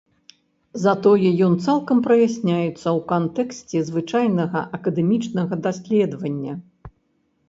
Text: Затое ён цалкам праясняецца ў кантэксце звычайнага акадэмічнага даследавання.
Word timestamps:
Затое 0.83 1.29
ён 1.47 1.53
цалкам 1.65 1.97
праясняецца 2.07 2.63
ў 2.69 2.99
кантэксце 3.11 3.77
звычайнага 3.89 4.63
акадэмічнага 4.79 5.53
даследавання. 5.69 6.53